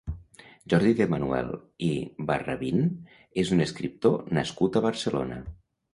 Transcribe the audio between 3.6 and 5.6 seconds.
escriptor nascut a Barcelona.